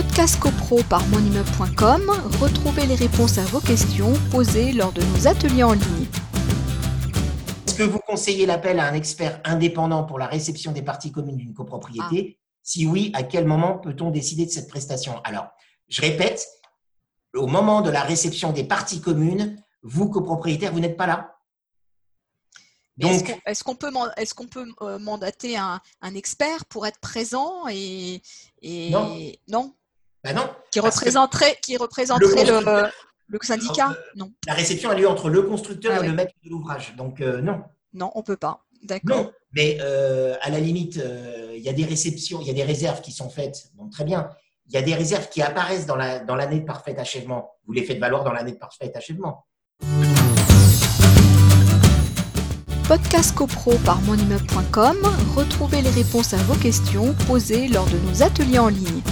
[0.00, 5.64] Podcast CoPro par monimmeuble.com, retrouvez les réponses à vos questions posées lors de nos ateliers
[5.64, 6.06] en ligne.
[7.66, 11.36] Est-ce que vous conseillez l'appel à un expert indépendant pour la réception des parties communes
[11.36, 12.38] d'une copropriété?
[12.62, 15.20] Si oui, à quel moment peut-on décider de cette prestation?
[15.24, 15.48] Alors,
[15.88, 16.46] je répète,
[17.34, 21.34] au moment de la réception des parties communes, vous, copropriétaire, vous n'êtes pas là.
[22.98, 25.80] Donc, est-ce qu'on peut, est peut euh, mandater un,
[26.14, 28.22] expert pour être présent et,
[28.62, 29.18] non,
[29.48, 29.74] non?
[30.28, 32.88] Bah non qui représenterait, qui représenterait le,
[33.28, 34.30] le, syndicat Non.
[34.46, 36.94] La réception a lieu entre le constructeur ah et le maître de l'ouvrage.
[36.96, 37.62] Donc euh, non.
[37.94, 38.64] Non, on peut pas.
[38.82, 39.16] D'accord.
[39.16, 41.00] Non, mais euh, à la limite,
[41.54, 43.70] il y a des réceptions, il y a des réserves qui sont faites.
[43.90, 44.30] Très bien.
[44.68, 47.52] Il y a des réserves qui apparaissent dans l'année dans de parfait achèvement.
[47.66, 49.46] Vous les faites valoir dans l'année de parfait achèvement.
[52.86, 54.96] Podcast CoPro par monimmeuble.com,
[55.36, 59.02] retrouvez les réponses à vos questions posées lors de nos ateliers en ligne.